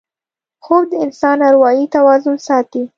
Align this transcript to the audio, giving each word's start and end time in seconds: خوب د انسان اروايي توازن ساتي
خوب 0.63 0.83
د 0.91 0.93
انسان 1.05 1.37
اروايي 1.49 1.85
توازن 1.95 2.35
ساتي 2.47 2.81